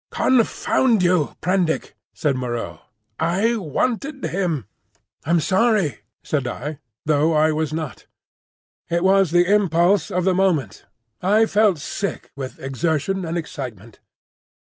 [0.09, 2.79] "Confound you, Prendick!" said Moreau.
[3.19, 4.65] "I wanted him."
[5.25, 8.07] "I'm sorry," said I, though I was not.
[8.89, 10.87] "It was the impulse of the moment."
[11.21, 13.99] I felt sick with exertion and excitement.